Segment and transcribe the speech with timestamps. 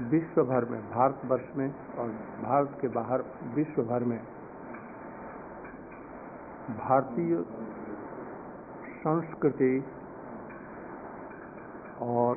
[0.00, 2.08] विश्व भर में, भारतवर्ष में और
[2.42, 3.22] भारत के बाहर
[3.54, 4.18] विश्व भर में
[6.78, 7.36] भारतीय
[8.98, 9.84] संस्कृति
[12.02, 12.36] और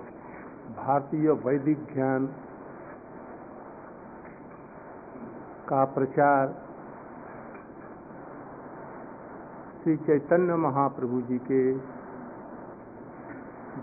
[0.77, 2.27] भारतीय वैदिक ज्ञान
[5.69, 6.53] का प्रचार
[9.83, 11.61] श्री चैतन्य महाप्रभु जी के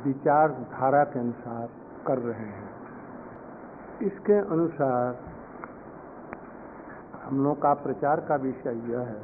[0.04, 1.68] विचारधारा के अनुसार
[2.06, 2.65] कर रहे हैं।
[4.02, 5.18] इसके अनुसार
[7.22, 9.20] हम लोग का प्रचार का विषय यह है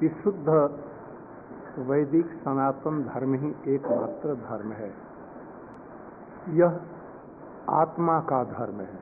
[0.00, 0.48] कि शुद्ध
[1.80, 4.90] वैदिक सनातन धर्म ही एकमात्र धर्म है।
[6.54, 6.80] यह
[7.72, 8.98] आत्मा का धर्म है।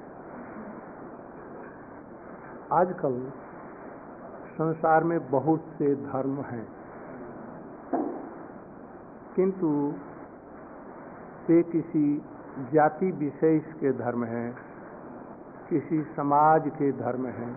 [2.73, 3.17] आजकल
[4.53, 6.67] संसार में बहुत से धर्म हैं,
[9.37, 9.71] किंतु
[11.51, 12.23] वे किसी
[12.73, 14.57] जाति विशेष के धर्म हैं,
[15.71, 17.57] किसी समाज के धर्म हैं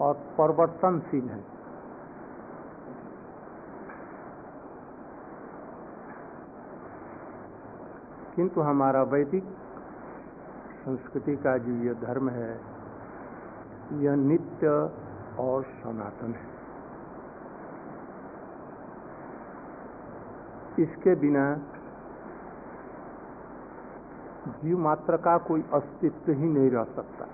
[0.00, 1.46] और परिवर्तनशील हैं।
[8.36, 9.44] किंतु हमारा वैदिक
[10.84, 12.60] संस्कृति का जो यह धर्म है,
[13.92, 14.68] यह नित्य
[15.38, 16.57] और सनातन है।
[20.78, 21.44] इसके बिना
[24.48, 27.26] जीव मात्र का कोई अस्तित्व ही नहीं रह सकता।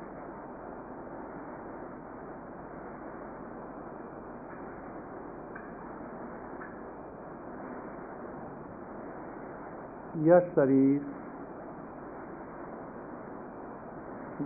[10.16, 11.06] यह शरीर,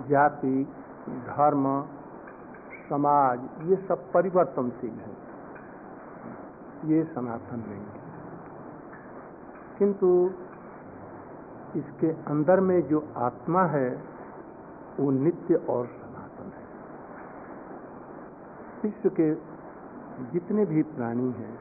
[0.09, 0.65] जाति,
[1.09, 1.65] धर्म,
[2.89, 5.17] समाज, ये सब परिवर्तनशील है।
[6.91, 7.98] ये सनातन नहीं है।
[9.79, 10.31] किंतु
[11.77, 14.03] इसके अंदर में जो आत्मा है,
[15.01, 16.67] वो नित्य और सनातन है।
[18.83, 19.35] विश्व के
[20.33, 21.59] जितने भी प्राणी हैं,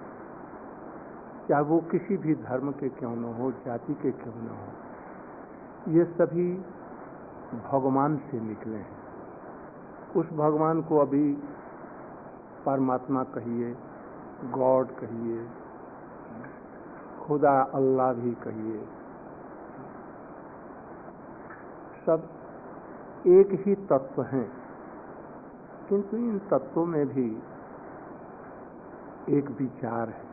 [1.50, 6.06] चाहे वो किसी भी धर्म के क्यों न हो, जाति के क्यों न हो, ये
[6.06, 6.53] सभी
[7.72, 8.97] भगवान से निकले हैं।
[10.16, 11.34] उस भगवान को अभी
[12.66, 13.75] परमात्मा कहिए,
[14.46, 15.47] गॉड कहिए
[17.28, 18.80] खुदा अल्लाह भी कहिए।
[22.06, 22.28] सब
[23.28, 24.48] एक ही तत्व हैं,
[25.90, 27.28] किंतु इन तत्वों में भी
[29.38, 30.26] एक विचार है।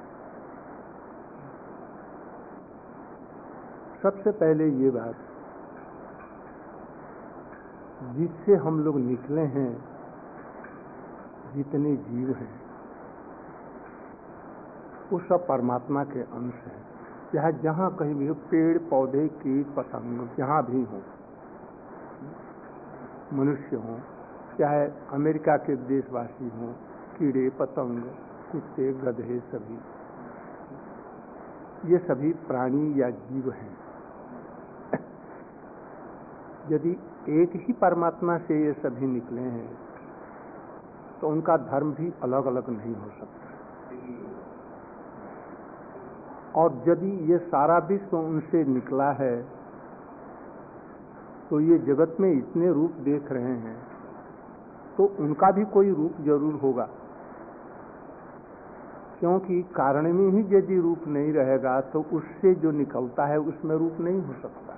[4.02, 5.16] सबसे पहले ये बात,
[8.16, 9.72] जिससे हम लोग निकले हैं,
[11.54, 12.54] जितने जीव हैं,
[15.10, 16.83] वो सब परमात्मा के अंश हैं।
[17.34, 21.00] चाहे जहाँ कहीं भी हो पेड़, पौधे, कीट, पतंग, जहाँ भी हो।
[23.32, 23.98] मनुष्य हो,
[24.58, 26.72] चाहे अमेरिका के देशवासी हों,
[27.16, 28.02] कीड़े, पतंग,
[28.52, 29.78] कुत्ते, गधे सभी।
[31.84, 33.76] ये सभी प्राणी या जीव हैं।
[36.70, 36.92] यदि
[37.40, 39.70] एक ही परमात्मा से ये सभी निकले हैं
[41.20, 43.48] तो उनका धर्म भी अलग अलग नहीं हो सकता।
[46.54, 49.36] और यदि ये सारा विश्व उनसे निकला है
[51.50, 53.76] तो ये जगत में इतने रूप देख रहे हैं
[54.96, 56.88] तो उनका भी कोई रूप ज़रूर होगा।
[59.20, 64.00] क्योंकि कारण में ही यदि रूप नहीं रहेगा तो उससे जो निकलता है, उसमें रूप
[64.00, 64.76] नहीं हो सकता।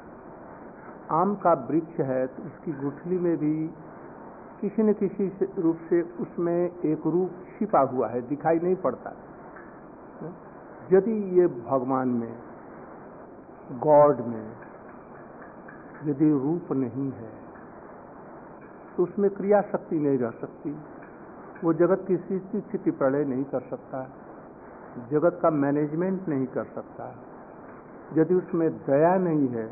[1.12, 3.54] आम का वृक्ष है तो उसकी गुठली में भी
[4.60, 5.26] किसी न किसी
[5.58, 9.12] रूप से उसमें एक रूप छिपा हुआ है, दिखाई नहीं पड़ता।
[10.92, 12.34] यदि ये भगवान में,
[13.80, 14.47] गॉड में
[16.04, 17.30] यदि रूप नहीं है
[18.96, 20.70] तो उसमें क्रिया शक्ति नहीं रह सकती।
[21.64, 24.02] वो जगत की सृष्टि स्थिति प्रलय नहीं कर सकता।
[25.10, 27.06] जगत का मैनेजमेंट नहीं कर सकता।
[28.14, 29.66] यदि उसमें दया नहीं है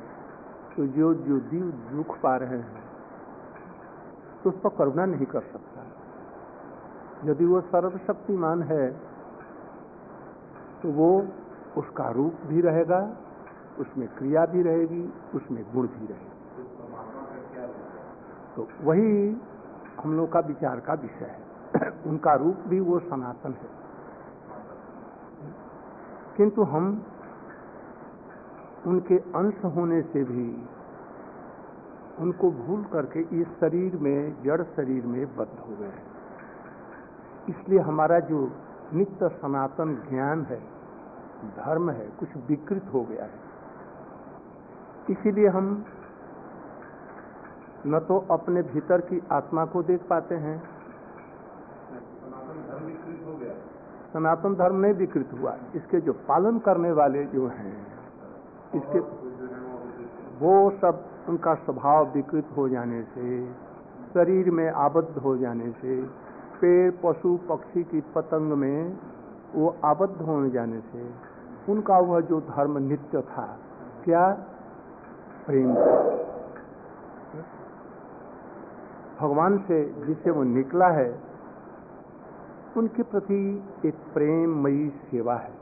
[0.76, 2.82] तो जो जो जीव दुख पा रहे हैं
[4.44, 5.82] तो उस पर करुणा नहीं कर सकता।
[7.24, 8.84] यदि वो सर्वशक्तिमान है
[10.84, 11.26] तो वो
[11.76, 13.16] उसका रूप भी रहेगा,
[13.78, 16.34] उसमें क्रिया भी रहेगी, उसमें गुण भी रहेगी।
[18.56, 19.36] तो वही
[20.04, 23.68] हम लोग का विचार का विषय है। उनका रूप भी वो सनातन है।
[26.36, 27.02] किंतु हम
[28.86, 30.68] उनके अंश होने से भी
[32.18, 36.06] उनको भूल करके इस शरीर में, जड़ शरीर में बद्ध हो गए हैं।
[37.48, 38.52] इसलिए हमारा जो
[38.94, 40.73] नित्य सनातन ज्ञान है
[41.42, 43.42] धर्म है, कुछ विकृत हो गया है।
[45.10, 45.84] इसीलिए हम
[47.86, 50.62] न तो अपने भीतर की आत्मा को देख पाते हैं।
[54.12, 57.86] सनातन धर्म नहीं विकृत हुआ। इसके जो पालन करने वाले जो हैं,
[58.74, 58.98] इसके
[60.38, 63.52] वो सब उनका स्वभाव विकृत हो जाने से,
[64.14, 66.02] शरीर में आबद्ध हो जाने से,
[66.60, 68.98] पेड़, पशु, पक्षी की पतंग में
[69.54, 71.34] वो आबद्ध होने जाने से
[71.72, 73.58] उनका वह जो धर्म नित्य था,
[74.04, 74.28] क्या
[75.46, 76.02] प्रेम था?
[79.20, 81.20] भगवान से जिसे वो निकला है,
[82.76, 85.52] उनके प्रति एक प्रेममयी सेवा है।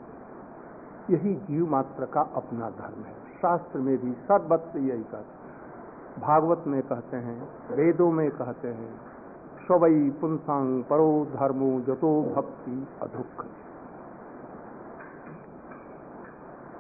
[1.11, 6.83] यही जीव मात्र का अपना धर्म है। शास्त्र में भी सर्वत्र यही कहते भागवत में
[6.83, 9.01] कहते हैं, वेदों में कहते हैं
[9.67, 13.45] स्वई पुंसांग परो धर्मो जतो भक्ति अधुख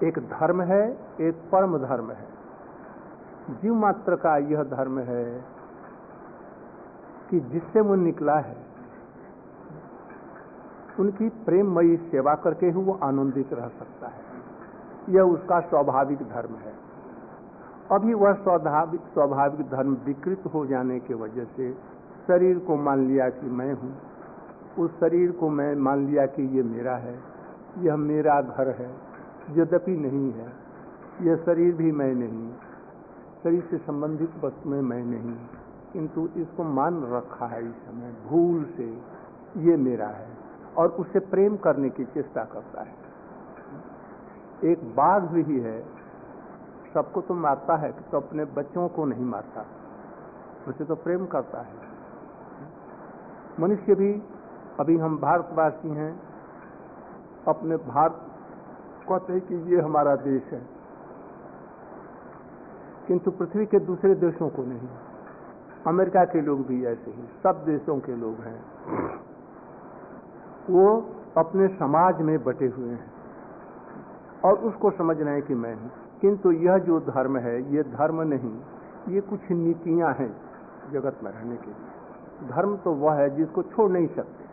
[0.02, 2.26] एक धर्म है, एक परम धर्म है।
[3.50, 5.44] जीव मात्र का यह धर्म है
[7.30, 8.56] कि जिससे वो निकला है,
[11.00, 14.22] उनकी प्रेममयी सेवा करके ही वो आनंदित रह सकता है।
[15.08, 16.74] यह उसका स्वाभाविक धर्म है।
[17.90, 21.72] अभी वह स्वाभाविक स्वाभाविक धर्म विकृत हो जाने की वजह से
[22.26, 23.96] शरीर को मान लिया कि मैं हूँ।
[24.78, 27.20] उस शरीर को मैं, मान लिया कि ये मेरा है।
[27.78, 29.11] यह मेरा घर है।
[29.50, 30.52] यद्यपि नहीं है,
[31.22, 32.50] यह शरीर भी मैं नहीं,
[33.42, 35.34] शरीर से संबंधित वस्तु में मैं नहीं,
[35.92, 38.86] किंतु इसको मान रखा है इस समय, भूल से
[39.60, 40.28] ये मेरा है
[40.76, 42.94] और उसे प्रेम करने की चेष्टा करता है।
[44.62, 45.80] एक बाघ भी है,
[46.94, 49.64] सबको तो मारता है तो अपने बच्चों को नहीं मारता,
[50.68, 51.90] उसे तो प्रेम करता है।
[53.60, 54.12] मनुष्य भी,
[54.80, 56.12] अभी हम भारतवासी हैं,
[57.48, 58.28] अपने भारत
[59.08, 60.62] कहते हैं कि ये हमारा देश है।
[63.06, 64.88] किंतु पृथ्वी के दूसरे देशों को नहीं।
[65.86, 68.64] अमेरिका के लोग भी ऐसे ही, सब देशों के लोग हैं।
[70.70, 73.12] वो अपने समाज में बटे हुए हैं।
[74.44, 75.90] और उसको समझ रहे हैं कि मैं हूँ।
[76.20, 78.60] किंतु यह जो धर्म है, ये धर्म नहीं,
[79.08, 80.36] ये कुछ नीतियाँ हैं
[80.92, 84.44] जगत में रहने के लिए। धर्म तो वह है जिसको छोड़ नहीं सकते।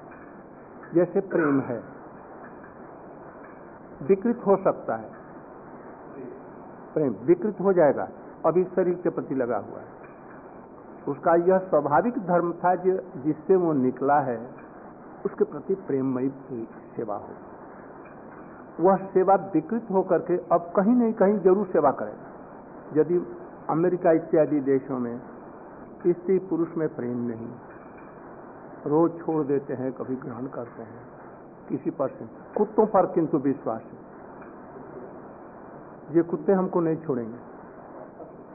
[0.95, 1.98] जैसे प्रेम है।
[4.01, 5.09] विकृत हो सकता है।
[6.93, 8.07] प्रेम विकृत हो जाएगा
[8.45, 9.97] अभी शरीर के प्रति लगा हुआ है।
[11.07, 14.39] उसका यह स्वाभाविक धर्म था जो जिससे वो निकला है,
[15.25, 16.29] उसके प्रति प्रेममयी
[16.95, 17.33] सेवा हो।
[18.79, 23.17] वह सेवा विकृत होकर के अब कहीं नहीं कहीं ज़रूर सेवा करेगा यदि
[23.69, 25.19] अमेरिका इत्यादि देशों में
[26.01, 27.47] स्त्री पुरुष में प्रेम नहीं,
[28.85, 31.01] रोज छोड़ देते हैं, कभी ग्रहण करते हैं,
[31.69, 32.25] किसी पर से
[32.59, 33.99] कुत्तों पर किंतु विश्वास है।
[36.15, 37.37] ये कुत्ते हमको नहीं छोड़ेंगे।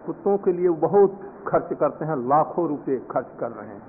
[0.07, 3.83] कुत्तों के लिए बहुत खर्च करते हैं, लाखों रुपए खर्च कर रहे हैं।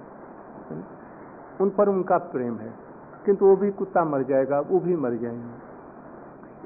[1.61, 2.73] उन पर उनका प्रेम है।
[3.25, 5.65] किंतु वो भी कुत्ता मर जाएगा, वो भी मर जाएँगे।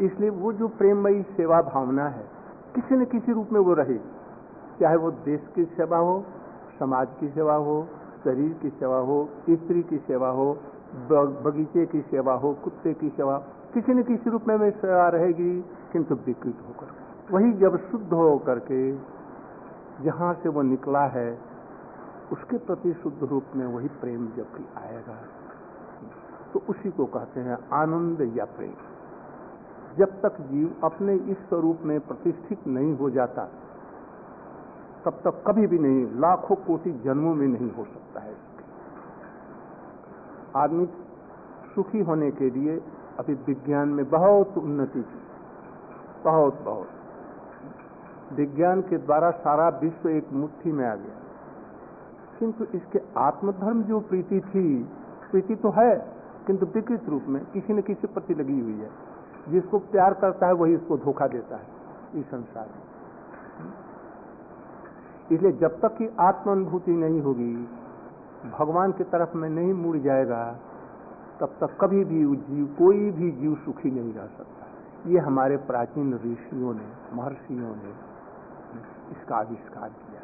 [0.05, 2.25] इसलिए वो जो प्रेममयी सेवा भावना है,
[2.75, 3.97] किसी न किसी रूप में वो रहे।
[4.79, 6.25] चाहे वो देश की सेवा हो,
[6.79, 7.87] समाज की सेवा हो,
[8.23, 10.57] शरीर की सेवा हो, स्त्री की सेवा हो
[11.45, 13.37] बगीचे की सेवा हो, कुत्ते की सेवा,
[13.73, 16.87] किसी न किसी रूप में सेवा रहेगी, किंतु विकृत होकर।
[17.33, 18.91] वही जब शुद्ध हो करके
[20.03, 21.39] जहाँ से वो निकला है,
[22.31, 25.15] उसके प्रति शुद्ध रूप में वही प्रेम जब भी आएगा।
[26.53, 28.73] तो उसी को कहते हैं आनंद या प्रेम।
[29.97, 33.49] जब तक जीव अपने इस स्वरूप में प्रतिष्ठित नहीं हो जाता,
[35.05, 38.33] तब तक कभी भी नहीं, लाखों कोटि जन्मों में नहीं हो सकता है।
[40.55, 40.85] आदमी
[41.75, 42.81] सुखी होने के लिए
[43.19, 45.19] अभी विज्ञान में बहुत उन्नति की।
[46.23, 46.87] बहुत बहुत।
[48.33, 51.15] विज्ञान के द्वारा सारा विश्व एक मुट्ठी में आ गया।
[52.39, 54.83] किंतु इसके आत्मधर्म जो प्रीति थी,
[55.31, 56.07] प्रीति तो है,
[56.47, 58.89] किंतु विकृत रूप में किसी न किसी प्रति लगी हुई है।
[59.49, 61.67] जिसको प्यार करता है, वही उसको धोखा देता है
[62.15, 62.83] इस संसार में।
[65.31, 67.69] इसलिए जब तक कि आत्म अनुभूति नहीं होगी
[68.45, 70.59] भगवान की तरफ़ में नहीं मुड़ जाएगा,
[71.39, 74.67] तब तक कभी भी जीव, कोई भी जीव सुखी नहीं रह सकता।
[75.09, 77.93] ये हमारे प्राचीन ऋषियों ने, महर्षियों ने
[79.11, 80.21] इसका आविष्कार किया,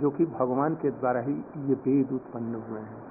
[0.00, 3.02] जो कि भगवान के द्वारा ही ये वेद उत्पन्न हुए हैं।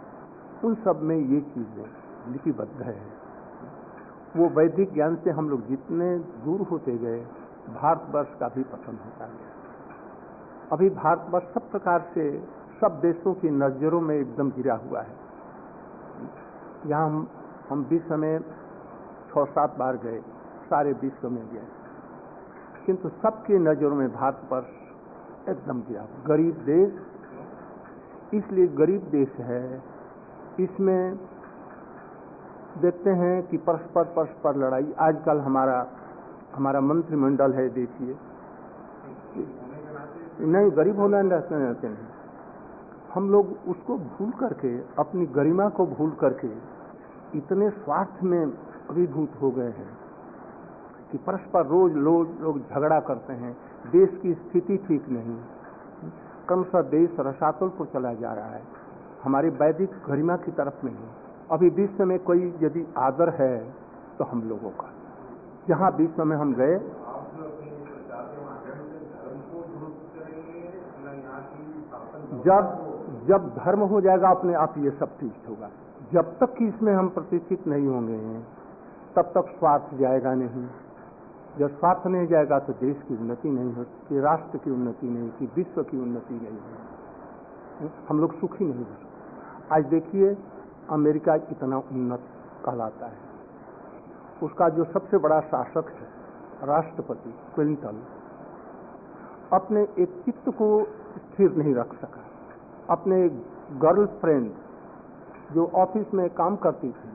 [0.64, 1.86] उन सब में ये चीज़ें
[2.32, 3.02] लिपिबद्ध है।
[4.38, 7.20] वो वैदिक ज्ञान से हम लोग जितने दूर होते गए,
[7.70, 9.52] भारतवर्ष का भी पतन होता गया।
[10.72, 12.44] अभी भारतवर्ष सब प्रकार से
[12.82, 15.16] सब देशों की नज़रों में एकदम गिरा हुआ है।
[16.86, 17.28] यहाँ हम
[17.70, 18.40] हम विश्व में
[19.30, 20.20] छः सात बार गए,
[20.70, 21.68] सारे विश्व में गए।
[22.86, 26.94] किंतु सबके नज़रों में भारतवर्ष एकदम गिरा गरीब देश,
[28.34, 29.82] इसलिए गरीब देश है।
[30.60, 31.20] इसमें
[32.82, 35.86] देखते हैं कि परस्पर परस्पर लड़ाई। आजकल हमारा
[36.56, 38.16] हमारा मंत्रिमंडल है, देखिए।
[40.42, 42.13] नहीं, गरीब होना रहते नहीं
[43.14, 46.48] हम लोग उसको भूल करके, अपनी गरिमा को भूल करके
[47.38, 48.46] इतने स्वार्थ में
[48.90, 49.90] अभिभूत हो गए हैं
[51.12, 53.56] कि परस्पर रोज रोज लोग झगड़ा करते हैं।
[53.92, 55.38] देश की स्थिति ठीक नहीं।
[56.48, 58.62] क्रमशः देश रसातल को चला जा रहा है।
[59.24, 61.08] हमारी वैदिक गरिमा की तरफ़ नहीं।
[61.52, 63.58] अभी विश्व में कोई यदि आदर है
[64.18, 64.90] तो हम लोगों का।
[65.68, 66.80] जहाँ विश्व में हम गए,
[72.46, 72.83] जब
[73.28, 75.70] जब धर्म हो जाएगा, अपने आप ये सब ठीक होगा।
[76.14, 78.18] जब तक कि इसमें हम प्रतिष्ठित नहीं होंगे,
[79.16, 80.68] तब तक स्वार्थ जाएगा नहीं।
[81.58, 85.50] जब स्वार्थ नहीं जाएगा तो देश की उन्नति नहीं हो राष्ट्र की उन्नति नहीं होती,
[85.56, 86.58] विश्व की उन्नति नहीं
[87.82, 90.36] हो हम लोग सुखी नहीं हो। सकते आज देखिए,
[90.90, 92.24] अमेरिका इतना उन्नत
[92.66, 93.18] कहलाता है।
[94.44, 96.08] उसका जो सबसे बड़ा शासक है,
[96.64, 98.02] राष्ट्रपति क्लिंटन,
[99.54, 100.68] अपने एक चित्त को
[101.16, 102.22] स्थिर नहीं रख सका।
[102.90, 103.28] अपने
[103.80, 104.52] गर्ल फ्रेंड
[105.54, 107.12] जो ऑफ़िस में काम करती थी,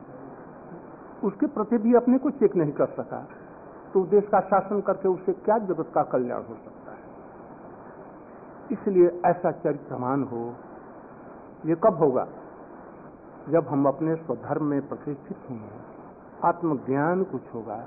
[1.23, 3.27] उसके प्रति भी अपने को चेक नहीं कर सका।
[3.93, 6.97] तो देश का शासन करके उससे क्या जगत का कल्याण हो सकता है?
[8.71, 10.53] इसलिए ऐसा चरित्रमान हो,
[11.65, 12.27] ये कब होगा?
[13.49, 15.71] जब हम अपने स्वधर्म में प्रतिष्ठित होंगे,
[16.43, 17.83] आत्मज्ञान कुछ होगा,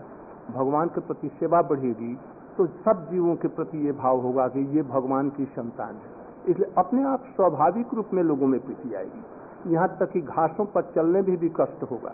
[0.50, 2.14] भगवान के प्रति सेवा बढ़ेगी
[2.56, 6.11] तो सब जीवों के प्रति ये भाव होगा कि ये भगवान की संतान है।
[6.48, 10.90] इसलिए अपने आप स्वाभाविक रूप में लोगों में प्रीति आएगी। यहाँ तक कि घासों पर
[10.94, 12.12] चलने भी भी कष्ट होगा।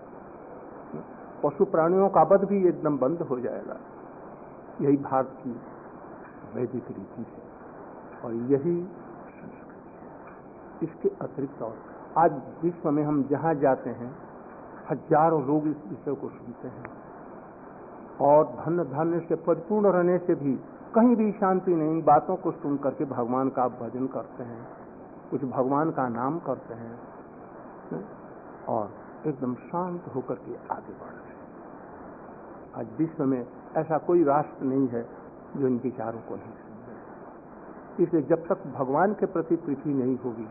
[1.44, 3.76] पशु प्राणियों का वध भी एकदम बंद हो जाएगा।
[4.80, 5.50] यही भारत की
[6.54, 8.78] वैदिक रीति है और यही
[10.82, 11.76] इसके अतिरिक्त और
[12.18, 14.10] आज विश्व में हम जहाँ जाते हैं,
[14.90, 16.90] हज़ारों लोग इस विषय को सुनते हैं
[18.20, 20.58] और धन धन्य से परिपूर्ण रहने से भी
[20.98, 24.66] कहीं भी शांति नहीं, बातों को सुन करके भगवान का भजन करते हैं,
[25.30, 26.94] कुछ भगवान का नाम करते हैं
[28.68, 28.90] और
[29.26, 31.36] एकदम शांत होकर के आगे बढ़ रहे हैं।
[32.74, 35.02] आज विश्व में ऐसा कोई राष्ट्र नहीं है
[35.56, 36.52] जो इन विचारों को नहीं
[38.00, 40.48] इसलिए जब तक भगवान के प्रति प्रीति नहीं होगी,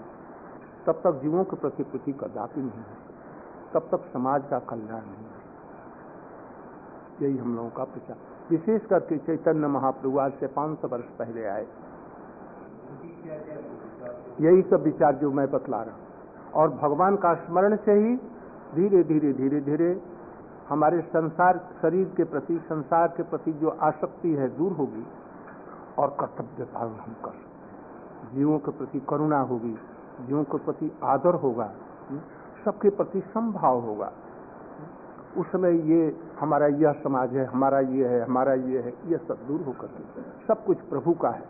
[0.85, 3.13] तब तक जीवों के प्रति प्रीति कदापि नहीं होगी,
[3.73, 5.41] तब तक समाज का कल्याण नहीं होगा।
[7.25, 11.65] यही हम लोगों का प्रचार विशेष करके चैतन्य महाप्रभु आज से 500 वर्ष पहले आए।
[14.41, 16.05] यही सब विचार जो मैं बतला रहा हूँ।
[16.53, 18.15] और भगवान का स्मरण से ही
[18.75, 19.89] धीरे धीरे धीरे धीरे
[20.69, 25.05] हमारे संसार, शरीर के प्रति, संसार के प्रति जो आसक्ति है दूर होगी
[25.99, 29.75] और कर्तव्य पालन हम कर सकते जीवों के प्रति करुणा होगी,
[30.27, 31.71] जीवों के प्रति आदर होगा
[32.65, 34.11] सबके प्रति संभाव होगा।
[35.37, 39.47] उस समय ये हमारा यह समाज है, हमारा ये है, हमारा ये है, ये सब
[39.47, 41.43] दूर होकर के, सब कुछ प्रभु का है।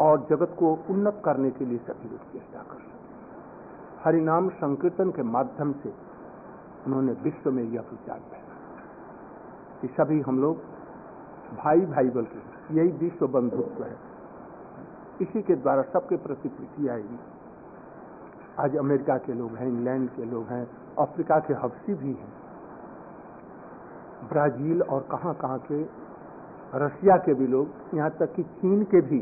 [0.00, 2.90] और जगत को उन्नत करने के लिए सभी लोग चेष्टा कर सकते
[4.04, 5.92] हरिनाम संकीर्तन के माध्यम से
[6.86, 8.56] उन्होंने विश्व में यह विचार फैला
[9.80, 10.56] कि सभी हम लोग
[11.56, 13.96] भाई भाई बल्कि यही विश्व बंधुत्व है।
[15.20, 17.18] इसी के द्वारा सबके प्रति प्रीति आएगी।
[18.58, 20.66] आज अमेरिका के लोग हैं, इंग्लैंड के लोग हैं,
[20.98, 22.41] अफ्रीका के हफ्सी भी हैं।
[24.22, 25.82] ब्राज़ील और कहाँ कहाँ के,
[26.76, 29.20] रशिया के भी लोग, यहाँ तक कि चीन के भी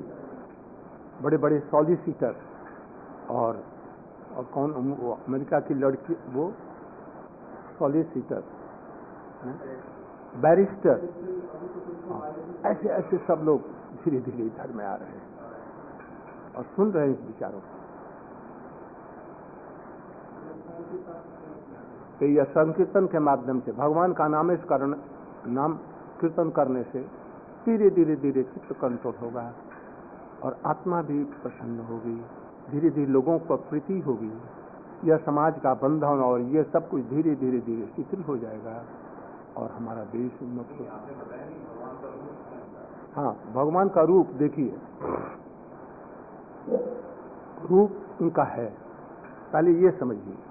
[1.23, 2.35] बड़े बड़े सॉलिसिटर
[3.31, 3.63] और
[4.37, 6.53] और कौन, वो अमेरिका की लड़की, वो
[7.79, 8.43] सॉलिसिटर
[10.37, 11.09] बैरिस्टर
[12.67, 13.61] ऐसे ऐसे सब लोग
[14.05, 17.79] धीरे धीरे इधर में आ रहे हैं और सुन रहे हैं इस विचारों को।
[22.21, 24.95] तो यह संकीर्तन के माध्यम से, भगवान का नाम इस कारण,
[25.47, 25.75] नाम
[26.21, 27.01] कीर्तन करने से
[27.65, 29.53] धीरे धीरे धीरे चित्त कंट्रोल होगा
[30.43, 32.17] और आत्मा भी प्रसन्न होगी।
[32.71, 34.33] धीरे धीरे लोगों को प्रीति होगी।
[35.05, 38.85] यह समाज का बंधन और यह सब कुछ धीरे धीरे धीरे शिथिल हो जाएगा
[39.57, 40.85] और हमारा देश उन्नत हो
[43.17, 44.79] हाँ भगवान का रूप देखिए।
[47.71, 48.75] रूप उनका है।
[49.53, 50.50] पहले ये समझिए।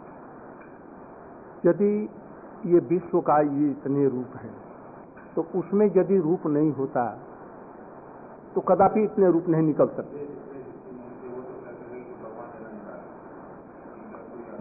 [1.66, 1.94] यदि
[2.66, 4.52] ये विश्व का ये इतने रूप है
[5.36, 7.06] तो उसमें यदि रूप नहीं होता
[8.56, 10.28] तो कदापि इतने रूप नहीं निकल सकते।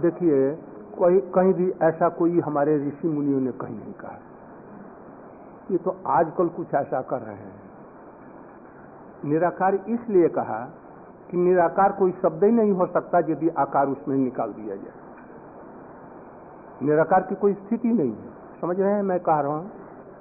[0.01, 0.51] देखिए,
[0.99, 4.19] कोई कहीं भी ऐसा कोई हमारे ऋषि मुनियों ने कहीं नहीं कहा।
[5.71, 7.61] ये तो आजकल कुछ ऐसा कर रहे हैं।
[9.25, 10.61] निराकार इसलिए कहा
[11.31, 15.08] कि निराकार कोई शब्द ही नहीं हो सकता यदि आकार उसमें निकाल दिया जाए।
[16.83, 19.03] निराकार की कोई स्थिति नहीं है। समझ रहे हैं?
[19.03, 19.71] मैं कह रहा हूँ,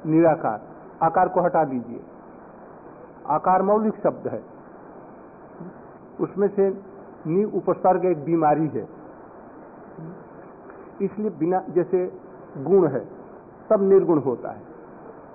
[0.05, 0.61] निराकार।
[1.03, 2.01] आकार को हटा दीजिए।
[3.27, 4.43] आकार मौलिक शब्द है।
[6.19, 6.81] उसमें से
[7.27, 8.87] नी उपसर्ग एक बीमारी है।
[11.01, 12.19] इसलिए बिना, जैसे
[12.57, 13.05] गुण है,
[13.69, 14.61] सब निर्गुण होता है।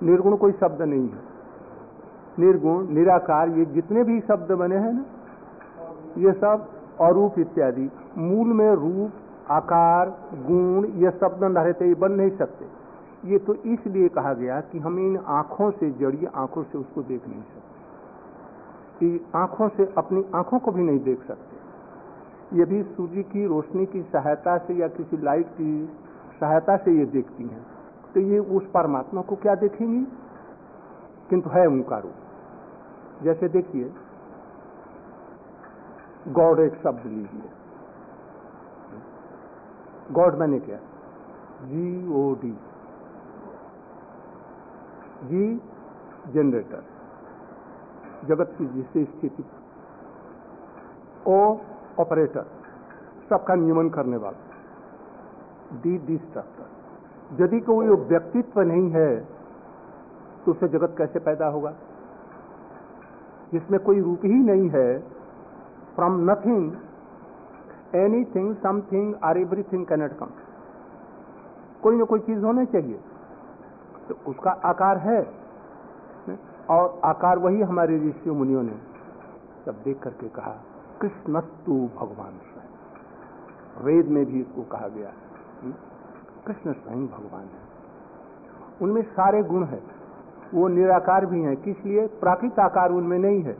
[0.03, 1.19] निर्गुण कोई शब्द नहीं है।
[2.39, 5.05] निर्गुण, निराकार, ये जितने भी शब्द बने हैं ना,
[6.17, 6.67] ये सब
[7.01, 9.11] अरूप इत्यादि। मूल में रूप
[9.53, 12.65] आकार, गुण, ये शब्द न रहते ये बन नहीं सकते।
[13.25, 17.27] ये तो इसलिए कहा गया कि हम इन आँखों से जड़िए आँखों से उसको देख
[17.27, 17.73] नहीं सकते।
[18.99, 21.53] कि आँखों से अपनी आँखों को भी नहीं देख सकते।
[22.57, 25.89] ये भी सूर्य की रोशनी की सहायता से या किसी लाइट की
[26.39, 27.65] सहायता से ये देखती हैं।
[28.13, 30.07] तो ये उस परमात्मा को क्या देखेंगी?
[31.29, 32.13] किंतु है उनका रूप।
[33.23, 33.93] जैसे देखिए
[36.27, 37.62] गौड़ एक शब्द लीजिए।
[40.11, 40.77] गॉड मैंने क्या।
[41.63, 42.51] जी ओ डी
[45.23, 45.61] जी
[46.33, 46.83] जनरेटर
[48.25, 49.43] जगत की जिससे स्थिति।
[51.27, 51.57] ओ
[51.99, 52.45] ऑपरेटर
[53.29, 59.15] सबका नियमन करने वाला। डी डिस्ट्रक्टर यदि कोई व्यक्तित्व नहीं है
[60.45, 61.73] तो उसे जगत कैसे पैदा होगा?
[63.51, 64.99] जिसमें कोई रूप ही नहीं है
[65.95, 66.71] from nothing
[67.95, 70.27] anything something or everything cannot come
[71.83, 72.99] कोई ना कोई चीज़ होनी चाहिए।
[74.09, 75.43] तो उसका आकार है।
[76.69, 78.75] और आकार वही हमारे ऋषि मुनियों ने
[79.65, 80.55] जब देख करके कहा,
[81.01, 85.11] कृष्णस्तु भगवान स्वयं। वेद में भी इसको कहा गया
[86.47, 87.63] कृष्ण स्वयं भगवान है।
[88.81, 89.83] उनमें सारे गुण है।
[90.53, 92.07] वो निराकार भी हैं। किस लिए?
[92.07, 93.57] प्राकृत आकार उनमें नहीं है।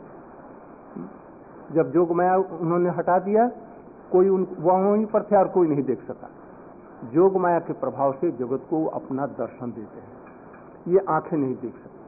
[1.72, 3.50] जब जोग माया उन्होंने हटा दिया
[4.12, 6.30] कोई उन, वहीं पर थे और कोई नहीं देख सका।
[7.10, 10.12] जोग माया के प्रभाव से जगत को अपना दर्शन देते हैं।
[10.88, 12.00] ये आँखें नहीं देख सकती।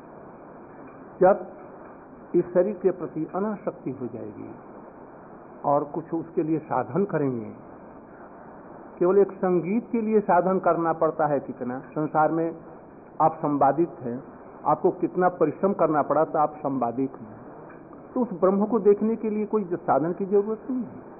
[1.20, 1.46] जब
[2.34, 4.50] इस शरीर के प्रति अनाशक्ति हो जाएगी
[5.64, 7.50] और कुछ उसके लिए साधन करेंगे,
[8.98, 11.78] केवल एक संगीत के लिए साधन करना पड़ता है कितना?
[11.78, 12.56] संसार में
[13.20, 14.22] आप संवादित हैं,
[14.66, 17.36] आपको कितना परिश्रम करना पड़ा तो आप संवादित हैं।
[18.14, 21.15] तो उस ब्रह्म को देखने के लिए कोई साधन की ज़रूरत नहीं है।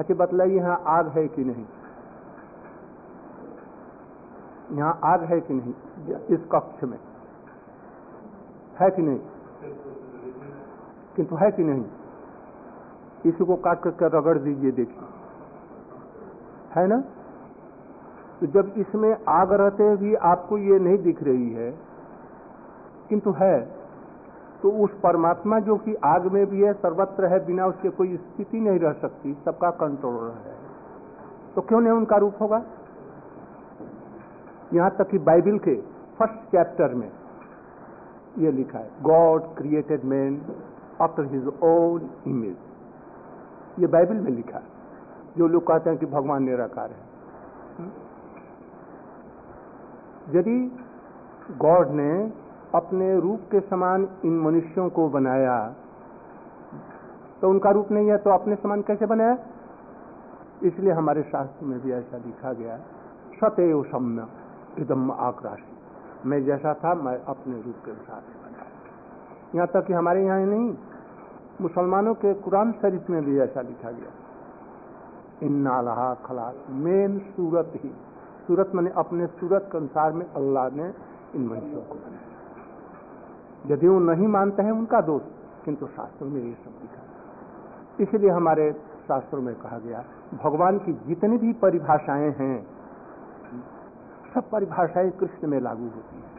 [0.00, 1.64] अच्छा बतलाइए, यहाँ आग है कि नहीं?
[4.78, 5.74] यहाँ आग है कि नहीं?
[6.34, 6.98] इस कक्ष में।
[8.80, 9.20] है कि नहीं?
[11.16, 11.84] किंतु है कि नहीं?
[13.26, 15.04] इसी को काट कर रगड़ दीजिए, देखिए।
[16.74, 17.00] है ना?
[18.40, 21.78] तो जब इसमें आग रहते भी आपको ये नहीं दिख रही है,
[23.08, 23.79] किंतु है।
[24.62, 28.60] तो उस परमात्मा जो कि आग में भी है, सर्वत्र है, बिना उसके कोई स्थिति
[28.60, 30.54] नहीं रह सकती, सबका कंट्रोल है।
[31.54, 32.62] तो क्यों नहीं उनका रूप होगा?
[34.74, 35.74] यहाँ तक कि बाइबल के
[36.18, 37.10] फ़र्स्ट चैप्टर में
[38.38, 40.40] यह लिखा है, God created man
[41.00, 42.56] after his own image.
[43.78, 44.78] ये बाइबल में लिखा है।
[45.38, 47.08] जो लोग कहते हैं कि भगवान निराकार है।
[50.30, 50.58] यदि
[51.58, 52.10] गॉड ने
[52.74, 55.56] अपने रूप के समान इन मनुष्यों को बनाया।
[57.40, 59.38] तो उनका रूप नहीं है तो अपने समान कैसे बनाया?
[60.62, 62.76] इसलिए हमारे शास्त्र में भी ऐसा लिखा गया
[63.34, 64.26] सतएव सम्य
[64.78, 68.22] इदम आक्राशी मैं जैसा था, मैं अपने रूप के अनुसार
[69.54, 70.74] यहाँ तक कि हमारे यहाँ नहीं,
[71.60, 74.12] मुसलमानों के कुरान शरीफ में भी ऐसा लिखा गया
[75.42, 77.90] इन्ना लहा खला मेन सूरत ही।
[78.46, 80.88] सूरत मैंने अपने सूरत के अनुसार में अल्लाह ने
[81.34, 82.29] इन मनुष्यों को बनाया।
[83.66, 85.22] यदि वो नहीं मानते हैं, उनका दोष।
[85.64, 87.02] किंतु शास्त्रों में ये सब लिखा
[88.00, 88.72] इसलिए हमारे
[89.08, 90.04] शास्त्रों में कहा गया,
[90.44, 92.66] भगवान की जितनी भी परिभाषाएँ हैं,
[94.34, 96.30] सब परिभाषाएँ कृष्ण में लागू होती हैं।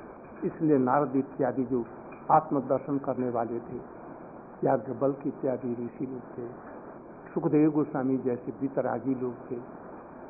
[0.43, 1.85] इसलिए नारद इत्यादि जो
[2.31, 3.79] आत्मदर्शन करने वाले थे,
[4.63, 6.47] याज्ञबल इत्यादि ऋषि लोग थे,
[7.33, 9.55] सुखदेव गोस्वामी जैसे वितरागी लोग थे,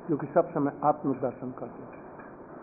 [0.09, 2.00] जो कि सब समय आत्मदर्शन करते थे।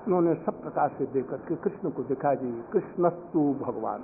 [0.08, 4.00] उन्होंने सब प्रकार से देकर के कृष्ण को दिखा जी, कृष्णस्तु भगवान।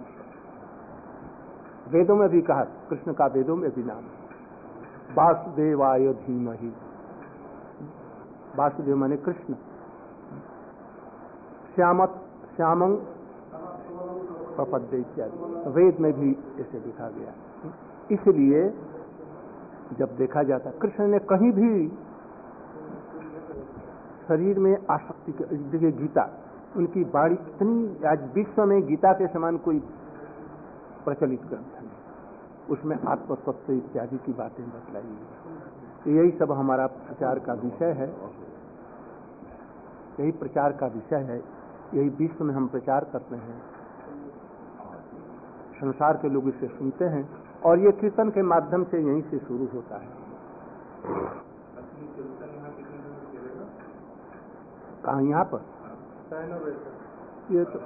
[1.89, 4.03] वेदों में भी कहा, कृष्ण का वेदों में भी नाम।
[5.15, 6.73] वासुदेवाय धीमहि।
[8.57, 9.55] वासुदेव माने कृष्ण।
[11.75, 12.23] श्यामत
[12.57, 12.99] श्यामंग
[14.57, 17.33] प्रपद्य इत्यादि। वेद में भी इसे लिखा गया।
[18.11, 18.75] इसलिए
[19.99, 21.93] जब देखा जाता, कृष्ण ने कहीं भी
[24.29, 26.25] शरीर में आसक्ति देखिए गीता।
[26.77, 29.79] उनकी बाड़ी कितनी आज विश्व में गीता के समान कोई
[31.05, 31.91] प्रचलित ग्रंथ नहीं।
[32.71, 35.17] उसमें आत्मतत्व इत्यादि की बातें बतलाई
[36.05, 38.09] तो यही सब हमारा प्रचार का विषय है।
[40.21, 41.39] यही प्रचार का विषय है।
[41.95, 43.61] यही विश्व में हम प्रचार करते हैं।
[45.75, 47.29] संसार के लोग इसे सुनते हैं।
[47.67, 50.09] और ये कीर्तन के माध्यम से यहीं से शुरू होता है।
[55.05, 55.61] कहा यहाँ पर।
[57.51, 57.81] ये तो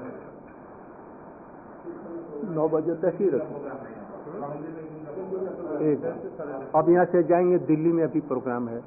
[2.54, 3.56] नौ बजे तक ही रखें।
[5.82, 6.04] एक
[6.74, 8.82] अब यहाँ से जाएँगे, दिल्ली में अभी प्रोग्राम है।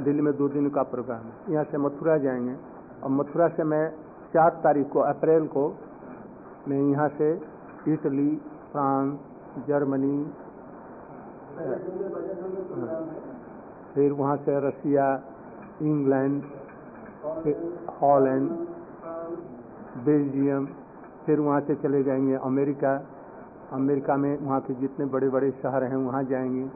[0.00, 2.56] दिल्ली में दो दिन का प्रोग्राम है। यहाँ से मथुरा जाएँगे।
[3.02, 3.88] और मथुरा से मैं
[4.34, 5.64] चार तारीख को, अप्रैल को,
[6.68, 7.30] मैं यहाँ से
[7.88, 8.30] इटली,
[8.72, 9.18] फ्रांस,
[9.66, 10.18] जर्मनी
[13.94, 15.06] फिर वहाँ से रसिया
[15.82, 16.42] इंग्लैंड
[18.02, 18.50] हॉलैंड
[20.04, 20.66] बेल्जियम
[21.26, 22.92] फिर वहाँ से चले जाएँगे अमेरिका।
[23.72, 26.66] अमेरिका में वहाँ के जितने बड़े बड़े शहर हैं वहाँ जाएँगे।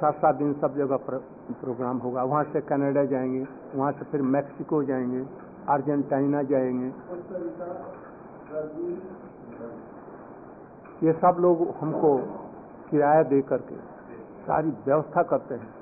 [0.00, 1.16] सात सात दिन सब जगह प्र,
[1.60, 5.24] प्रोग्राम होगा। वहाँ से कनाडा जाएँगे वहाँ से फिर मैक्सिको जाएँगे
[5.68, 6.90] अर्जेंटीना जाएँगे।
[11.06, 12.16] ये सब लोग हमको
[12.90, 13.76] किराया दे करके
[14.42, 15.81] सारी व्यवस्था करते हैं।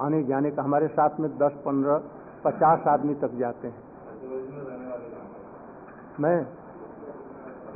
[0.00, 2.02] आने जाने का, हमारे साथ में दस, पंद्रह,
[2.44, 3.82] पचास आदमी तक जाते हैं।
[6.20, 6.46] मैं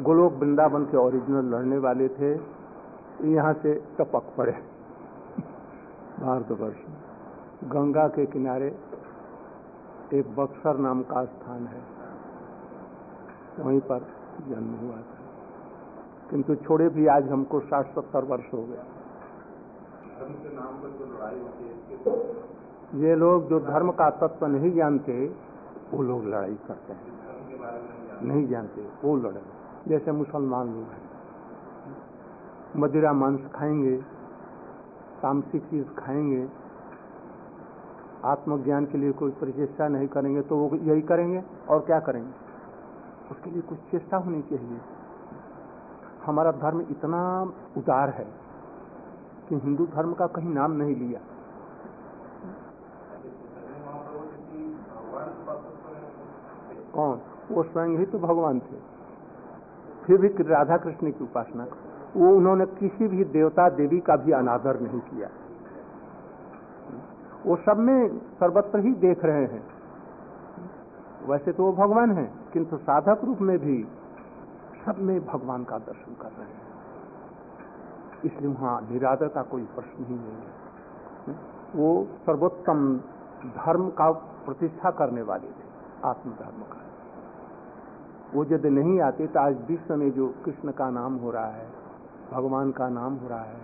[0.00, 2.62] गोलोक वृंदावन के ओरिजिनल लड़ने वाले थे।
[3.32, 4.52] यहाँ से टपक पड़े।
[6.20, 6.76] भारतवर्ष
[7.64, 8.78] गंगा के किनारे
[10.14, 11.82] एक बक्सर नाम का स्थान है।
[13.58, 13.98] वहीं पर
[14.48, 15.18] जन्म हुआ था।
[16.30, 18.58] किंतु छोड़े भी आज हमको साठ, सत्तर वर्ष हो
[20.28, 20.42] गए
[23.08, 25.36] ये लोग जो धर्म का तत्व नहीं जानते
[25.92, 27.12] वो लोग लड़ाई करते हैं।
[28.22, 29.42] नहीं जानते। वो लड़े।
[29.88, 31.02] जैसे मुसलमान लोग हैं।
[32.76, 34.02] मदिरा मांस खाएँगे
[35.22, 36.48] तामसिक चीज़ खाएँगे
[38.24, 42.32] आत्मज्ञान के लिए कोई प्रचेष्टा नहीं करेंगे तो वो यही करेंगे और क्या करेंगे?
[43.30, 44.80] उसके लिए कुछ चेष्टा होनी चाहिए।
[46.26, 48.41] हमारा धर्म इतना उदार है
[49.52, 51.20] कि हिंदू धर्म का कहीं नाम नहीं लिया।
[56.94, 57.20] कौन?
[57.50, 58.78] वो स्वयं ही तो भगवान थे।
[60.04, 61.66] फिर भी राधा कृष्ण की उपासना
[62.16, 65.28] वो उन्होंने किसी भी देवता देवी का भी अनादर नहीं किया।
[67.46, 69.62] वो सब में सर्वत्र ही देख रहे हैं।
[71.26, 73.88] वैसे तो वो भगवान हैं, किंतु साधक रूप में भी
[74.86, 76.62] सब में भगवान का दर्शन कर रहे हैं।
[78.24, 80.42] इसलिए वहाँ निरादर का कोई प्रश्न ही नहीं
[81.28, 81.34] है।
[81.74, 81.88] वो
[82.26, 82.96] सर्वोत्तम
[83.56, 84.10] धर्म का
[84.46, 85.64] प्रतिष्ठा करने वाले थे,
[86.04, 86.80] आत्मधर्म का।
[88.34, 91.66] वो यदि नहीं आते तो आज विश्व में जो कृष्ण का नाम हो रहा है,
[92.32, 93.60] भगवान का नाम हो रहा है,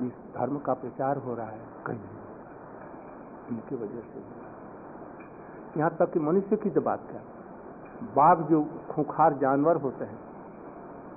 [0.00, 2.00] इस धर्म का प्रचार हो रहा है, कहीं
[3.50, 4.18] इनकी वजह से
[5.78, 7.20] यहाँ तक कि मनुष्य की जो बात क्या
[8.14, 10.18] बाघ जो खूंखार जानवर होते हैं,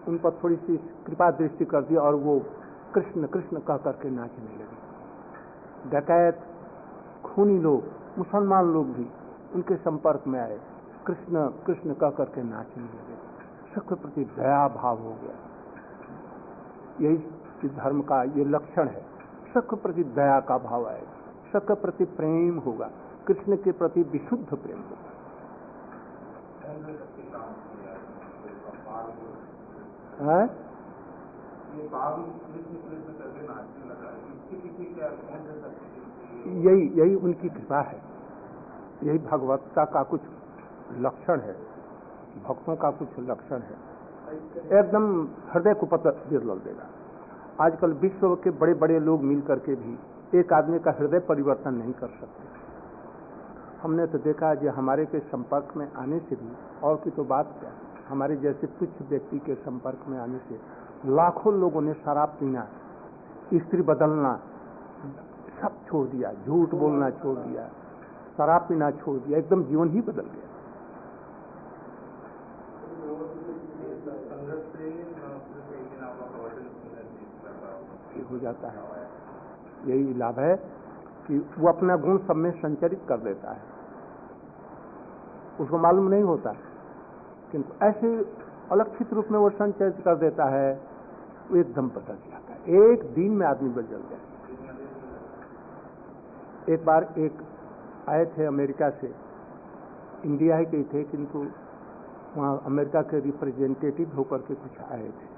[0.08, 2.40] उन पर थोड़ी सी कृपा दृष्टि कर दी और वो
[2.96, 4.84] कृष्ण कृष्ण कह करके नाचने लगे।
[5.90, 6.40] डकैत,
[7.24, 7.84] खूनी लोग,
[8.18, 9.10] मुसलमान लोग भी
[9.56, 10.60] उनके संपर्क में आए।
[11.08, 13.18] कृष्ण कृष्ण कह करके नाचने लगे।
[13.76, 15.36] सबके प्रति दया भाव हो गया।
[17.02, 17.18] यही
[17.70, 19.06] धर्म का ये लक्षण है।
[19.54, 21.14] सबके प्रति दया का भाव आएगा
[21.54, 22.92] सबके प्रति प्रेम होगा।
[23.28, 25.10] कृष्ण के प्रति विशुद्ध प्रेम होगा।
[30.34, 30.48] है?
[36.48, 38.02] यही यही उनकी कृपा है।
[39.04, 40.22] यही भगवत्ता का कुछ
[40.98, 41.56] लक्षण है।
[42.48, 43.94] भक्तों का कुछ लक्षण है।
[44.80, 46.86] एकदम हृदय को पता बिरल देगा।
[47.66, 50.00] आजकल विश्व के बड़े बड़े लोग मिल करके भी
[50.40, 52.44] एक आदमी का हृदय परिवर्तन नहीं कर सकते।
[53.82, 57.56] हमने तो देखा जो हमारे के संपर्क में आने से भी और की तो बात
[57.60, 57.72] क्या?
[58.10, 60.60] हमारे जैसे तुच्छ व्यक्ति के संपर्क में आने से
[61.06, 62.68] लाखों लोगों ने शराब पीना,
[63.54, 64.40] स्त्री बदलना
[65.62, 67.68] सब छोड़ दिया, झूठ बोलना छोड़ दिया,
[68.38, 70.50] शराब पीना छोड़ दिया, एकदम जीवन ही बदल गया।
[78.16, 78.82] ये हो जाता है।
[79.86, 80.56] यही लाभ है
[81.28, 83.62] कि वो अपना गुण सब में संचरित कर देता है।
[85.60, 86.54] उसको मालूम नहीं होता
[87.52, 88.16] किंतु ऐसे
[88.72, 90.74] अलक्षित रूप में वो संचरित कर देता है,
[91.52, 94.33] वो एकदम बदल जाता है। एक दिन में आदमी बदल जाए
[96.70, 97.42] एक बार एक
[98.10, 99.14] आए थे अमेरिका से।
[100.26, 101.46] इंडिया ही के थे किंतु
[102.38, 105.32] वहाँ अमेरिका के रिप्रेजेंटेटिव होकर के कुछ आए थे।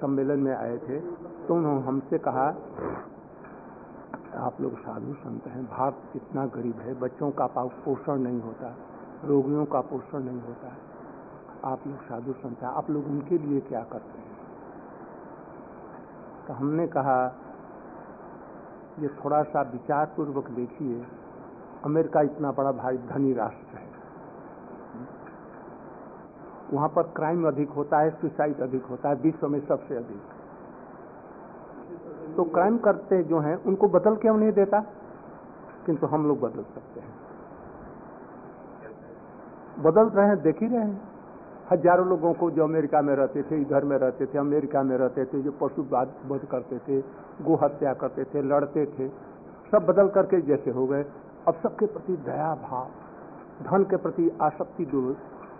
[0.00, 0.98] सम्मेलन में आए थे।
[1.46, 2.46] तो उन्होंने हमसे कहा
[4.38, 8.74] आप लोग साधु संत हैं भारत इतना गरीब है बच्चों का पोषण नहीं होता
[9.24, 10.76] रोगियों का पोषण नहीं होता। है
[11.64, 14.36] आप लोग साधु संत हैं आप लोग उनके लिए क्या करते हैं?
[16.48, 17.16] तो हमने कहा
[18.98, 21.06] ये थोड़ा सा विचार पूर्वक देखिए,
[21.84, 23.88] अमेरिका इतना बड़ा भाई धनी राष्ट्र है।
[26.72, 30.22] वहाँ पर क्राइम अधिक होता है, सुसाइड अधिक होता है, विश्व में सबसे अधिक।
[32.36, 34.80] तो क्राइम करते जो हैं, उनको बदल क्यों नहीं देता?
[35.86, 37.14] किंतु हम लोग बदल सकते हैं।
[39.82, 41.13] बदल रहे हैं, देख ही रहे हैं।
[41.72, 45.24] हज़ारों लोगों को जो अमेरिका में रहते थे, इधर में रहते थे, अमेरिका में रहते
[45.24, 47.00] थे, जो पशु वध करते थे,
[47.42, 49.08] गो हत्या करते थे, लड़ते थे,
[49.72, 51.04] सब बदल करके जैसे हो गए।
[51.48, 52.86] अब सबके प्रति दया भाव,
[53.62, 55.12] धन के प्रति आसक्ति दूर।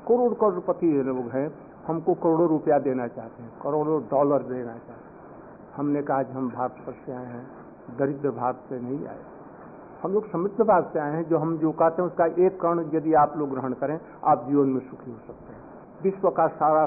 [0.09, 1.51] करोड़ करोड़पति लोग हैं,
[1.87, 6.49] हमको करोड़ों रुपया देना चाहते हैं, करोड़ों डॉलर देना चाहते हैं। हमने कहा, आज हम
[6.51, 7.47] भारत पर से आए हैं,
[7.99, 9.23] दरिद्र भारत से नहीं आए।
[10.03, 12.85] हम लोग समृद्ध भारत से आए हैं, जो हम जो कहते हैं, उसका एक कर्ण
[12.95, 15.54] यदि आप लोग ग्रहण करें, आप जीवन में सुखी हो सकते हैं।
[16.05, 16.87] विश्व का सारा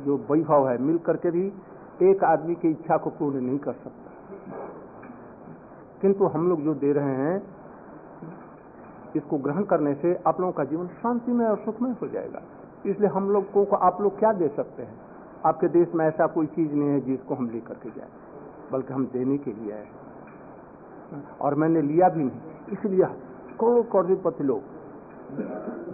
[0.00, 1.46] जो वैभव है मिल करके भी
[2.02, 4.10] एक आदमी की इच्छा को पूर्ण नहीं कर सकता।
[6.00, 7.42] किंतु हम लोग जो दे रहे हैं,
[9.16, 12.42] इसको ग्रहण करने से आप लोगों का जीवन शांति में और सुखमय हो जाएगा।
[12.86, 14.98] इसलिए हम लोगों को आप लोग क्या दे सकते हैं?
[15.46, 18.08] आपके देश में ऐसा कोई चीज़ नहीं है जिसको हम लेकर के जाए,
[18.72, 19.86] बल्कि हम देने के लिए आए
[21.40, 22.40] और मैंने लिया भी नहीं,
[22.72, 23.06] इसलिए
[23.60, 24.62] करोड़ करोड़पति लोग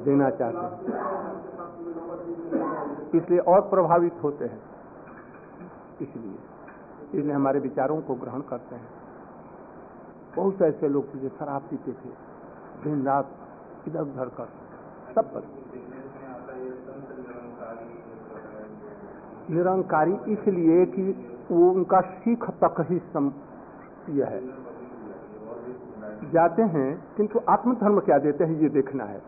[0.05, 1.58] देना चाहते हैं।
[3.15, 4.61] इसलिए और प्रभावित होते हैं।
[6.01, 6.39] इसलिए
[7.11, 8.89] इसलिए हमारे विचारों को ग्रहण करते हैं।
[10.37, 12.11] बहुत ऐसे लोग थे जो शराब पीते थे,
[12.85, 13.31] दिन रात
[13.89, 14.49] इधर उधर कर,
[15.15, 15.43] सब पर।
[19.51, 21.03] निरंकारी इसलिए कि
[21.51, 23.33] वो उनका सीख तक ही सम
[24.11, 24.41] यह है।
[26.31, 29.21] जाते हैं, किंतु आत्मधर्म क्या देते हैं, ये देखना है।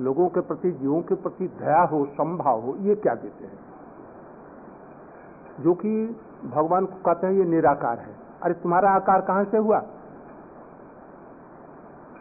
[0.00, 3.58] लोगों के प्रति, जीवों के प्रति दया हो संभाव हो, ये क्या देते हैं?
[5.60, 9.82] जो कि भगवान को कहते हैं ये निराकार है। अरे तुम्हारा आकार कहाँ से हुआ?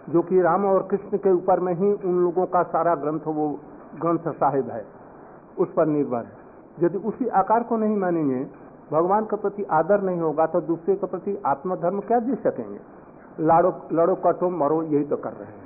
[0.10, 3.60] जो कि राम और कृष्ण के ऊपर में ही उन लोगों का सारा ग्रंथ, वो
[4.02, 4.86] ग्रंथ साहिब है,
[5.60, 6.44] उस पर निर्भर है।
[6.84, 8.48] यदि उसी आकार को नहीं मानेंगे,
[8.92, 12.80] भगवान के प्रति आदर नहीं होगा तो दूसरे के प्रति आत्मधर्म क्या दे सकेंगे?
[13.40, 15.63] लाड़ो, लड़ो, कटो, मरो, यही तो कर रहे हैं।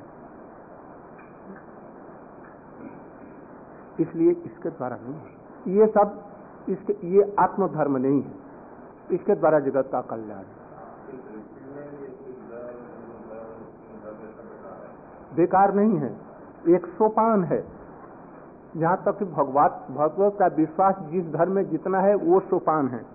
[3.99, 6.23] इसलिए इसके द्वारा नहीं है। ये सब
[6.69, 8.33] इसके, ये आत्मधर्म नहीं है।
[9.12, 10.43] इसके द्वारा जगत का कल्याण
[15.36, 16.15] बेकार नहीं है।
[16.69, 17.63] एक सोपान है।
[18.77, 23.05] जहाँ तक कि भगवत भगवत का विश्वास जिस धर्म में जितना है, वो सोपान है?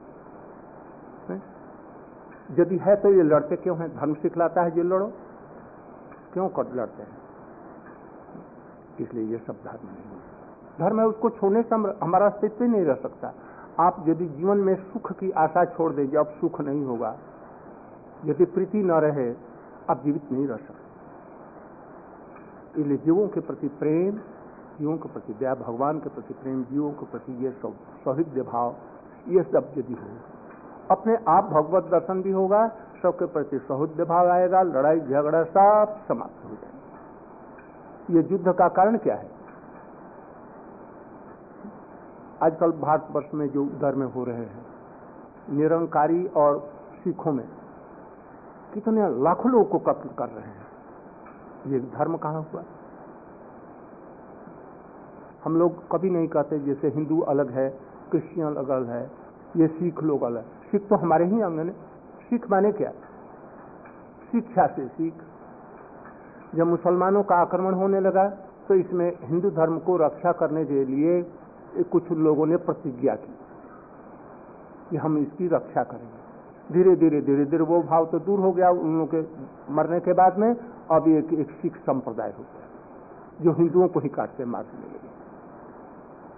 [2.50, 3.88] यदि है तो ये लड़ते क्यों हैं?
[3.96, 5.06] धर्म सिखलाता है ये लड़ो।
[6.32, 7.16] क्यों कर लड़ते हैं?
[9.00, 10.21] इसलिए ये सब धर्म नहीं है।
[10.78, 13.32] धर्म है, उसको छोड़ने से हमारा अस्तित्व ही नहीं रह सकता।
[13.78, 17.16] आप यदि जीवन में सुख की आशा छोड़ दें अब सुख नहीं होगा।
[18.24, 19.30] यदि प्रीति न रहे,
[19.90, 20.80] आप जीवित नहीं रह सकते।
[22.80, 24.12] इसलिए जीवों के प्रति प्रेम,
[24.78, 28.74] जीवों के प्रति दया, भगवान के प्रति प्रेम, जीवों के प्रति ये सब सौहृदय भाव,
[29.28, 30.08] ये सब यदि हो,
[30.90, 32.66] अपने आप भगवत दर्शन भी होगा,
[33.02, 36.78] सबके प्रति सौहृदय भाव आएगा, लड़ाई झगड़ा सब समाप्त हो जाएगा।
[38.10, 39.30] ये युद्ध का कारण क्या है?
[42.42, 44.64] आजकल भारतवर्ष में जो धर्म हो रहे हैं,
[45.50, 46.58] निरंकारी और
[47.04, 47.44] सिखों में,
[48.74, 50.66] कितने लाखों लोगों को कत्ल कर रहे हैं।
[51.66, 52.62] ये धर्म कहाँ हुआ?
[55.44, 57.68] हम लोग कभी नहीं कहते जैसे हिंदू अलग है,
[58.10, 59.02] क्रिश्चियन अलग है,
[59.56, 61.72] ये सिख लोग अलग सिख तो हमारे ही अंग ने।
[62.22, 62.90] सिख माने क्या?
[64.32, 65.14] शिक्षा से सीख।
[66.54, 68.24] जब मुसलमानों का आक्रमण होने लगा
[68.68, 71.22] तो इसमें हिंदू धर्म को रक्षा करने के लिए
[71.90, 73.34] कुछ लोगों ने प्रतिज्ञा की
[74.90, 76.20] कि हम इसकी रक्षा करेंगे।
[76.72, 79.20] धीरे धीरे धीरे धीरे वो भाव तो दूर हो गया उन लोगों के
[79.74, 80.50] मरने के बाद में।
[80.90, 82.66] अब एक, एक सिख संप्रदाय हो गया
[83.42, 85.10] जो हिंदुओं को ही काटते मारने लगे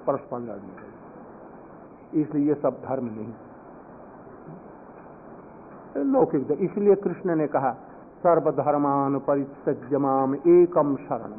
[0.07, 3.33] परस्पर लड़ने लगे। इसलिए ये सब धर्म नहीं
[6.05, 7.73] लौकिक इसलिए कृष्ण ने कहा
[8.23, 11.33] सर्वधर्मान परित्यजमाम एकम शरण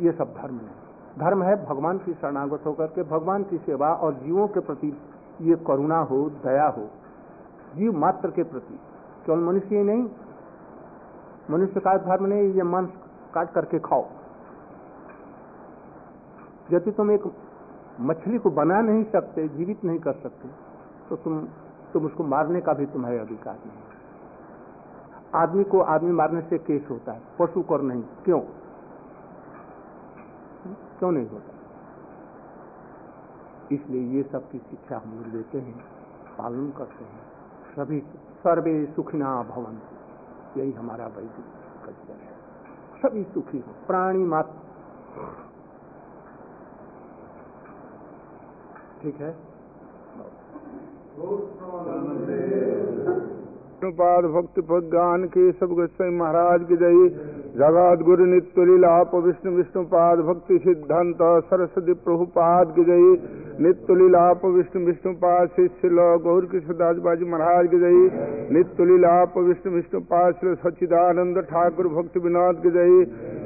[0.00, 0.83] ये सब धर्म नहीं
[1.18, 4.96] धर्म है भगवान की शरणागत होकर के भगवान की सेवा और जीवों के प्रति
[5.40, 6.86] ये करुणा हो, दया हो,
[7.76, 8.78] जीव मात्र के प्रति।
[9.26, 10.08] केवल मनुष्य ही नहीं,
[11.50, 12.88] मनुष्य का धर्म नहीं, ये मांस
[13.34, 14.04] काट करके खाओ।
[16.72, 17.22] यदि तुम एक
[18.00, 20.48] मछली को बना नहीं सकते, जीवित नहीं कर सकते
[21.08, 21.46] तो तुम
[21.92, 23.82] तुम उसको मारने का भी तुम्हारे अधिकार नहीं।
[25.34, 28.40] आदमी को आदमी मारने से केस होता है, पशु कर नहीं। क्यों?
[31.04, 31.52] क्यों नहीं होता?
[33.72, 35.74] इसलिए ये सब की शिक्षा हम लोग देते हैं,
[36.38, 37.24] पालन करते हैं।
[37.74, 37.98] सभी,
[38.44, 39.76] सर्वे सुखिना भवन
[40.56, 41.50] यही हमारा वैदिक
[41.84, 42.32] कल्चर है।
[43.02, 44.56] सभी सुखी हो, प्राणी मात्र
[49.02, 49.32] ठीक है?
[53.94, 60.20] पाद भक्ति प्रज्ञान के सब गोस्वामी महाराज की जय। जगत गुरु नित्य लीलाप विष्णु विष्णुपाद
[60.20, 63.04] भक्ति सिद्धांत सरस्वती प्रभुपाद की जय
[63.54, 65.88] नित्य लीलाप विष्णु विष्णुपाद शिष्य
[66.22, 67.98] गौर कृष्णदास बाजी महाराज की जय।
[68.50, 72.94] नित्य लीलाप विष्णु विष्णुपाद शिल सच्चिदानंद ठाकुर भक्त विनोद की जय।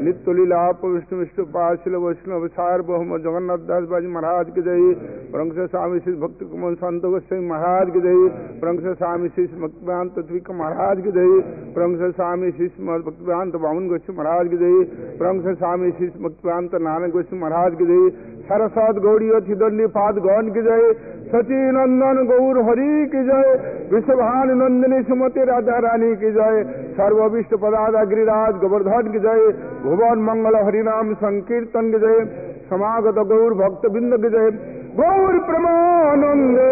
[0.05, 4.95] नित्य लीलाप विष्णु विष्णुपाद शिल वैष्णव सार्वभौम जगन्नाथ दास बाजी महाराज की जय।
[5.29, 8.29] प्रंश स्वामी श्री भक्ति कुमार संत गोस्वामी महाराज की जय
[8.61, 11.41] प्रंश स्वामी श्री भक्तिवेंत पृथ्वी महाराज की जय
[11.75, 14.85] प्रंश स्वामी श्री भक्तिवेंत बामन गोस्वामी महाराज की जय
[15.19, 20.63] प्रंश स्वामी श्री भक्तिवेंत नानक गोस्वामी महाराज की जय सरस्वत गौड़ी थिदंडी पाद गौन की
[20.63, 20.93] जय
[21.29, 23.49] सची नंदन गौर हरि की जय
[23.91, 26.63] विश्वभान नंदिनी सुमति राधा रानी की जय
[26.97, 29.43] सर्वविष्ट पदादा गिरिराज गोवर्धन की जय
[29.83, 32.25] भुवन मंगल हरिनाम संकीर्तन की जय
[32.71, 34.51] समागत गौर भक्त बिंद की जय।
[34.97, 36.71] गौर प्रमानंदे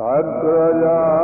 [0.00, 0.42] सत
[0.82, 1.19] र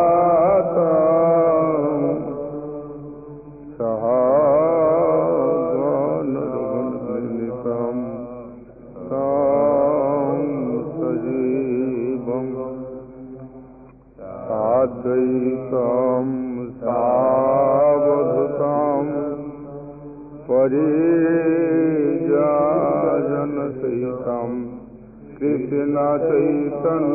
[25.71, 27.07] कृष्ण चैतन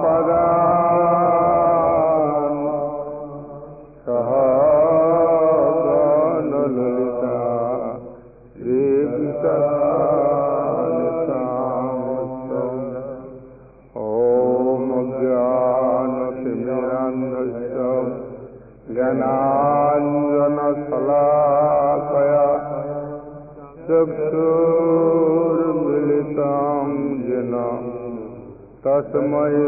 [0.02, 0.24] प
[29.14, 29.63] तस्मै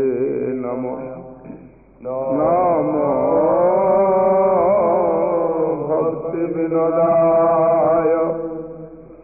[0.61, 0.93] नमो
[2.05, 3.09] नमो
[5.89, 7.09] भक्तिविनोदा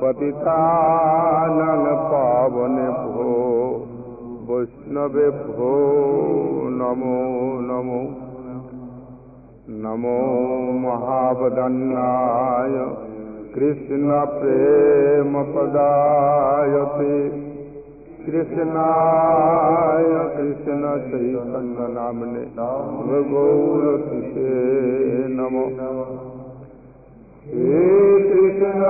[0.00, 3.30] পতিতানন পাবনে ভো
[4.46, 5.72] বৈষ্ণবে ভো
[6.78, 7.18] নমো
[7.68, 8.00] নমো
[9.82, 10.18] নমো
[10.82, 12.78] মহাবদন্নায়
[13.58, 17.14] कृष्ण प्रेम पदायते
[18.26, 22.42] कृष्णाय कृष्ण चैतन्य नाम्ने
[23.30, 24.52] गौर कृषे
[25.30, 25.56] नम।
[27.46, 27.80] हे
[28.28, 28.82] कृष्ण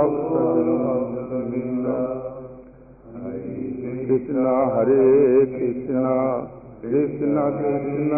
[4.09, 5.07] कृष्ण हरे
[5.47, 6.05] कृष्ण
[6.83, 8.13] कृष्ण कृष्ण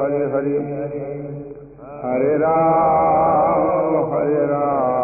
[0.00, 0.58] हरे हरे।
[2.04, 4.99] हरे राम हरे राम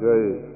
[0.00, 0.46] जय।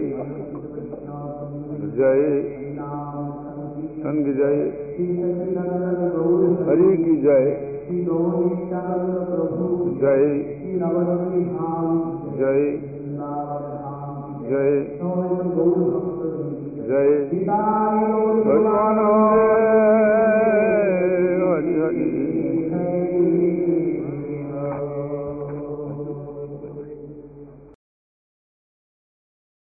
[1.98, 2.44] जय।
[3.98, 4.60] संग जय।
[6.68, 7.46] हरि की जय।
[10.02, 10.58] जय।
[12.38, 12.87] जय।
[14.48, 14.84] जय।
[16.88, 17.30] जय।
[18.46, 18.98] भगवान।
[21.54, 22.17] हरि हरि